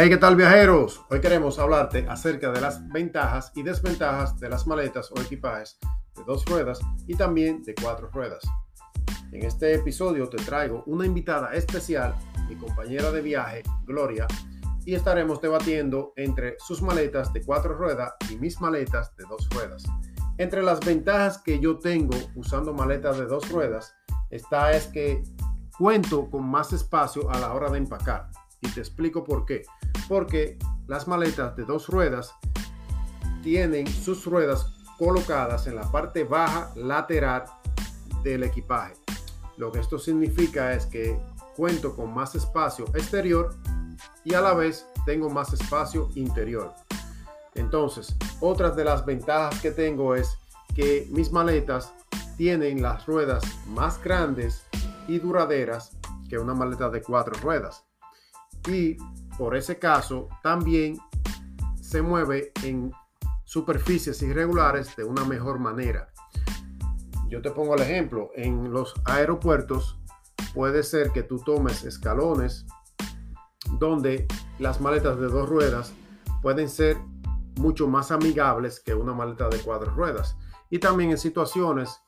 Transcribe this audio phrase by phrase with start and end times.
[0.00, 1.04] Hey, ¿qué tal viajeros?
[1.10, 5.76] Hoy queremos hablarte acerca de las ventajas y desventajas de las maletas o equipajes
[6.14, 8.44] de dos ruedas y también de cuatro ruedas.
[9.32, 12.14] En este episodio te traigo una invitada especial,
[12.48, 14.28] mi compañera de viaje, Gloria,
[14.86, 19.82] y estaremos debatiendo entre sus maletas de cuatro ruedas y mis maletas de dos ruedas.
[20.36, 23.96] Entre las ventajas que yo tengo usando maletas de dos ruedas
[24.30, 25.24] está es que
[25.76, 28.30] cuento con más espacio a la hora de empacar.
[28.60, 29.62] Y te explico por qué
[30.08, 32.34] porque las maletas de dos ruedas
[33.42, 37.44] tienen sus ruedas colocadas en la parte baja lateral
[38.22, 38.94] del equipaje.
[39.56, 41.18] Lo que esto significa es que
[41.56, 43.54] cuento con más espacio exterior
[44.24, 46.72] y a la vez tengo más espacio interior.
[47.54, 50.38] Entonces, otra de las ventajas que tengo es
[50.74, 51.92] que mis maletas
[52.36, 54.64] tienen las ruedas más grandes
[55.08, 55.96] y duraderas
[56.28, 57.84] que una maleta de cuatro ruedas.
[58.68, 58.96] Y
[59.38, 60.98] por ese caso, también
[61.80, 62.92] se mueve en
[63.44, 66.12] superficies irregulares de una mejor manera.
[67.28, 69.98] Yo te pongo el ejemplo, en los aeropuertos
[70.52, 72.66] puede ser que tú tomes escalones
[73.78, 74.26] donde
[74.58, 75.92] las maletas de dos ruedas
[76.42, 76.96] pueden ser
[77.58, 80.36] mucho más amigables que una maleta de cuatro ruedas.
[80.70, 82.00] Y también en situaciones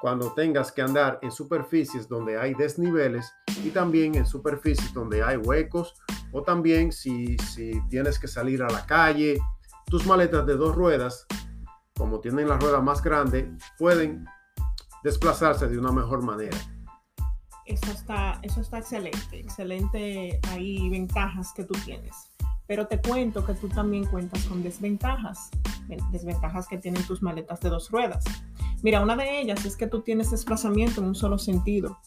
[0.00, 5.36] cuando tengas que andar en superficies donde hay desniveles y también en superficies donde hay
[5.36, 5.94] huecos
[6.32, 9.38] o también si, si tienes que salir a la calle,
[9.86, 11.26] tus maletas de dos ruedas,
[11.94, 14.26] como tienen la rueda más grande, pueden
[15.04, 16.56] desplazarse de una mejor manera.
[17.66, 22.14] Eso está, eso está excelente, excelente hay ventajas que tú tienes.
[22.66, 25.50] Pero te cuento que tú también cuentas con desventajas,
[26.10, 28.24] desventajas que tienen tus maletas de dos ruedas.
[28.82, 32.00] Mira, una de ellas es que tú tienes desplazamiento en un solo sentido.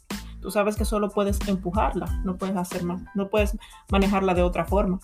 [0.45, 3.57] Tú sabes que solo puedes empujarla, no puedes hacer más, no puedes
[3.89, 4.99] manejarla de otra forma.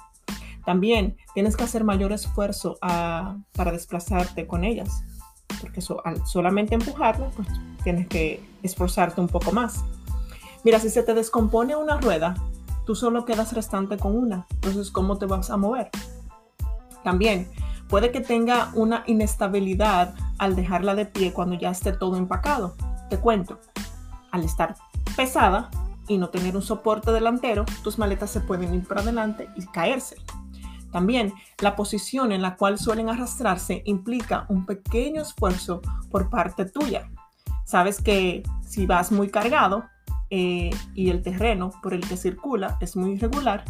[0.66, 5.04] También tienes que hacer mayor esfuerzo ah, para desplazarte con ellas,
[5.60, 7.48] porque al solamente empujarla, pues
[7.84, 9.84] tienes que esforzarte un poco más.
[10.64, 12.36] Mira, si se te descompone una rueda,
[12.86, 14.46] tú solo quedas restante con una.
[14.52, 15.90] Entonces, ¿cómo te vas a mover?
[17.04, 17.50] También
[17.90, 22.76] puede que tenga una inestabilidad al dejarla de pie cuando ya esté todo empacado.
[23.10, 23.58] Te cuento,
[24.30, 24.76] al estar
[25.16, 25.70] pesada
[26.08, 30.18] y no tener un soporte delantero, tus maletas se pueden ir para adelante y caerse.
[30.92, 37.10] También la posición en la cual suelen arrastrarse implica un pequeño esfuerzo por parte tuya.
[37.66, 39.86] Sabes que si vas muy cargado
[40.30, 43.64] eh, y el terreno por el que circula es muy irregular,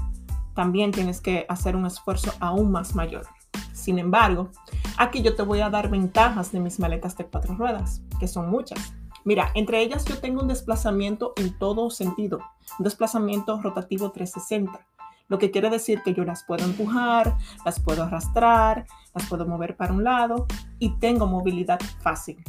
[0.55, 3.27] también tienes que hacer un esfuerzo aún más mayor.
[3.73, 4.49] Sin embargo,
[4.97, 8.49] aquí yo te voy a dar ventajas de mis maletas de cuatro ruedas, que son
[8.49, 8.93] muchas.
[9.23, 12.39] Mira, entre ellas yo tengo un desplazamiento en todo sentido,
[12.79, 14.85] un desplazamiento rotativo 360,
[15.27, 19.77] lo que quiere decir que yo las puedo empujar, las puedo arrastrar, las puedo mover
[19.77, 20.47] para un lado
[20.79, 22.43] y tengo movilidad fácil.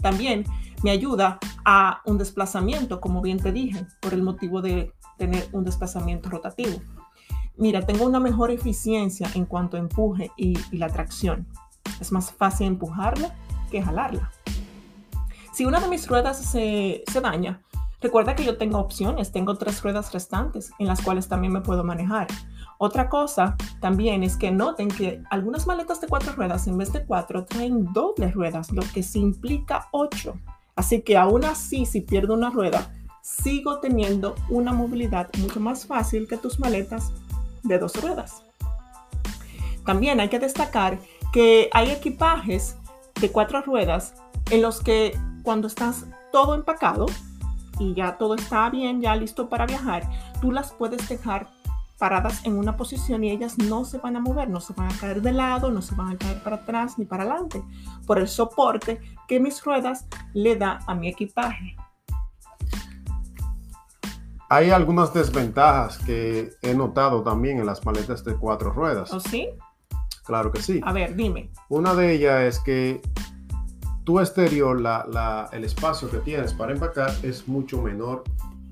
[0.00, 0.44] También
[0.82, 5.64] me ayuda a un desplazamiento, como bien te dije, por el motivo de tener un
[5.64, 6.80] desplazamiento rotativo
[7.56, 11.46] mira, tengo una mejor eficiencia en cuanto a empuje y, la tracción.
[12.00, 13.34] Es más fácil empujarla
[13.70, 14.30] que jalarla.
[15.52, 17.62] Si una de mis ruedas se, se daña,
[18.00, 21.84] recuerda que yo tengo opciones, tengo tres ruedas restantes en las cuales también me puedo
[21.84, 22.26] manejar.
[22.78, 27.04] Otra cosa también es que noten que algunas maletas de cuatro ruedas en vez de
[27.04, 30.34] cuatro traen doble ruedas, lo que implica ocho.
[30.74, 36.26] Así que aún así, si pierdo una rueda, sigo teniendo una movilidad mucho más fácil
[36.26, 37.12] que tus maletas
[37.62, 38.42] de dos ruedas.
[39.84, 40.98] También hay que destacar
[41.32, 42.76] que hay equipajes
[43.20, 44.14] de cuatro ruedas
[44.50, 47.06] en los que cuando estás todo empacado
[47.78, 50.08] y ya todo está bien, ya listo para viajar,
[50.40, 51.48] tú las puedes dejar
[51.98, 54.98] paradas en una posición y ellas no se van a mover, no se van a
[54.98, 57.62] caer de lado, no se van a caer para atrás ni para adelante,
[58.06, 61.76] por el soporte que mis ruedas le da a mi equipaje.
[64.48, 69.12] Hay algunas desventajas que he notado también en las maletas de cuatro ruedas.
[69.12, 69.48] ¿O sí?
[70.24, 70.80] Claro que sí.
[70.84, 71.50] A ver, dime.
[71.68, 73.00] Una de ellas es que
[74.04, 74.82] tu exterior,
[75.52, 78.24] el espacio que tienes para empacar es mucho menor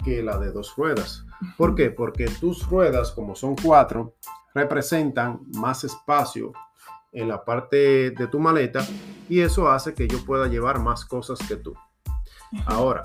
[0.05, 1.25] que la de dos ruedas.
[1.57, 1.91] ¿Por qué?
[1.91, 4.15] Porque tus ruedas, como son cuatro,
[4.55, 6.53] representan más espacio
[7.13, 8.87] en la parte de tu maleta
[9.29, 11.75] y eso hace que yo pueda llevar más cosas que tú.
[12.67, 13.03] Ahora,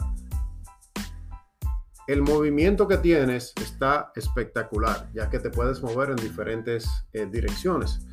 [2.07, 8.05] el movimiento que tienes está espectacular, ya que te puedes mover en diferentes eh, direcciones.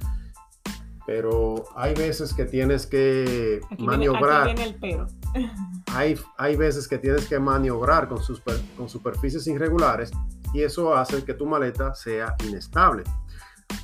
[1.15, 4.49] Pero hay veces que tienes que maniobrar.
[4.49, 5.07] el pero.
[5.93, 8.41] hay, hay veces que tienes que maniobrar con, sus,
[8.79, 10.11] con superficies irregulares
[10.55, 13.05] y eso hace que tu maleta sea inestable.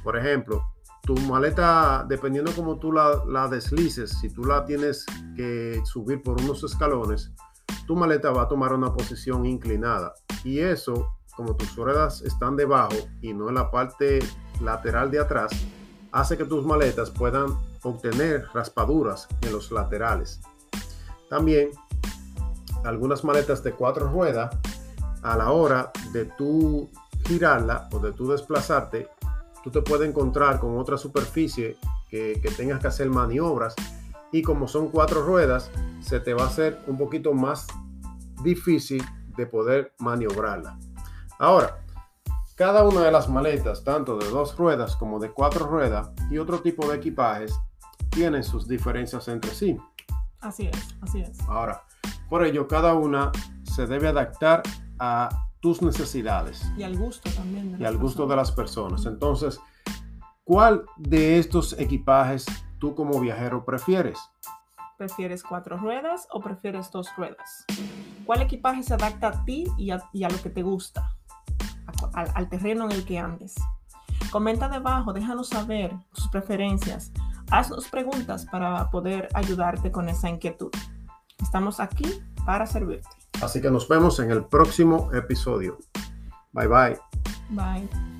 [0.02, 0.72] Por ejemplo,
[1.02, 5.04] tu maleta, dependiendo como tú la, la deslices, si tú la tienes
[5.36, 7.30] que subir por unos escalones,
[7.86, 10.14] tu maleta va a tomar una posición inclinada.
[10.44, 14.20] Y eso, como tus ruedas están debajo y no en la parte
[14.62, 15.52] lateral de atrás,
[16.12, 20.40] hace que tus maletas puedan obtener raspaduras en los laterales.
[21.28, 21.70] También
[22.84, 24.56] algunas maletas de cuatro ruedas,
[25.22, 26.88] a la hora de tú
[27.26, 29.08] girarla o de tú desplazarte,
[29.62, 31.76] tú te puedes encontrar con otra superficie
[32.08, 33.74] que, tengas que hacer maniobras
[34.32, 35.70] y como son cuatro ruedas,
[36.00, 37.66] se te va a hacer un poquito más
[38.42, 39.04] difícil
[39.36, 40.78] de poder maniobrarla.
[41.38, 41.78] Ahora,
[42.58, 46.60] cada una de las maletas, tanto de dos ruedas como de cuatro ruedas y otro
[46.60, 47.54] tipo de equipajes,
[48.10, 49.76] tienen sus diferencias entre sí.
[50.40, 51.38] Así es, así es.
[51.48, 51.84] Ahora,
[52.28, 53.30] por ello, cada una
[53.62, 54.62] se debe adaptar
[54.98, 55.28] a
[55.60, 56.60] tus necesidades.
[56.76, 57.76] Y al gusto también.
[57.80, 59.06] y al gusto de las personas.
[59.06, 59.60] Entonces,
[60.42, 62.44] ¿cuál de estos equipajes
[62.80, 64.18] tú como viajero prefieres?
[64.96, 67.64] ¿Prefieres cuatro ruedas o prefieres dos ruedas?
[68.26, 71.14] ¿Cuál equipaje se adapta a ti y a, y a lo que te gusta?
[72.14, 73.54] Al, al terreno en el que andes.
[74.30, 77.12] Comenta debajo, déjanos saber tus preferencias.
[77.50, 80.70] Haznos preguntas para poder ayudarte con esa inquietud.
[81.40, 83.08] Estamos aquí para servirte.
[83.42, 85.78] Así que nos vemos en el próximo episodio.
[86.52, 86.98] Bye bye.
[87.50, 88.17] Bye.